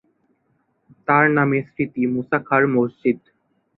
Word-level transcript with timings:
তার 1.07 1.25
নামের 1.37 1.63
স্মৃতি 1.67 2.01
মুসা 2.13 2.37
খাঁর 2.47 2.63
মসজিদ। 2.75 3.19